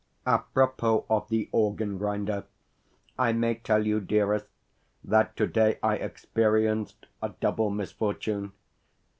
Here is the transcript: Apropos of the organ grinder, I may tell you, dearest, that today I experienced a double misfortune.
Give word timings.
Apropos 0.25 1.05
of 1.11 1.29
the 1.29 1.47
organ 1.51 1.99
grinder, 1.99 2.45
I 3.19 3.33
may 3.33 3.53
tell 3.53 3.85
you, 3.85 3.99
dearest, 3.99 4.47
that 5.03 5.35
today 5.37 5.77
I 5.83 5.97
experienced 5.97 7.05
a 7.21 7.29
double 7.39 7.69
misfortune. 7.69 8.53